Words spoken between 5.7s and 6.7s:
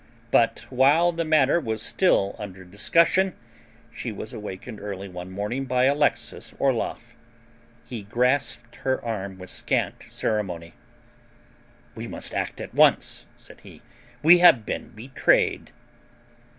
Alexis